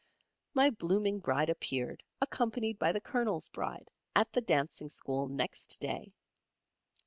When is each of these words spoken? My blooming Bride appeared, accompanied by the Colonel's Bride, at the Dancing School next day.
My 0.55 0.71
blooming 0.71 1.19
Bride 1.19 1.51
appeared, 1.51 2.01
accompanied 2.19 2.79
by 2.79 2.91
the 2.91 2.99
Colonel's 2.99 3.47
Bride, 3.49 3.91
at 4.15 4.33
the 4.33 4.41
Dancing 4.41 4.89
School 4.89 5.27
next 5.27 5.79
day. 5.79 6.11